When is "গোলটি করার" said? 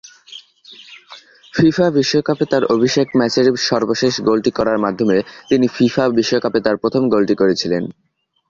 4.21-4.77